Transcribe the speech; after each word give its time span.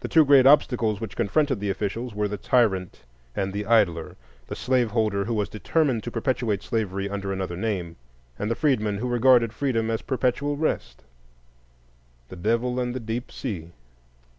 The 0.00 0.08
two 0.08 0.24
great 0.24 0.46
obstacles 0.46 1.02
which 1.02 1.18
confronted 1.18 1.60
the 1.60 1.68
officials 1.68 2.14
were 2.14 2.28
the 2.28 2.38
tyrant 2.38 3.02
and 3.36 3.52
the 3.52 3.66
idler,—the 3.66 4.56
slaveholder 4.56 5.26
who 5.26 5.34
was 5.34 5.50
determined 5.50 6.02
to 6.04 6.10
perpetuate 6.10 6.62
slavery 6.62 7.10
under 7.10 7.30
another 7.30 7.54
name; 7.58 7.96
and, 8.38 8.50
the 8.50 8.54
freedman 8.56 8.96
who 8.96 9.06
regarded 9.06 9.52
freedom 9.52 9.90
as 9.90 10.00
perpetual 10.00 10.56
rest,—the 10.56 11.04
Devil 12.36 12.80
and 12.80 12.94
the 12.94 13.00
Deep 13.00 13.30
Sea. 13.30 13.72